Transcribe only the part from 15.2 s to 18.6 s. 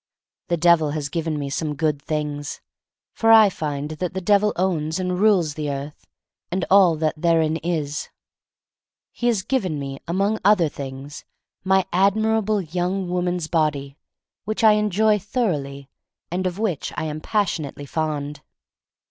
thoroughly and of which I am passiom tely fond.